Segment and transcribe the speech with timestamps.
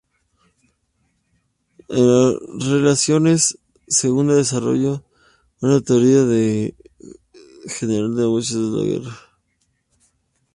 [1.89, 3.27] En la reelección
[3.87, 5.03] segunda desarrolla
[5.59, 6.21] una teoría
[7.77, 9.15] general del derecho a la guerra.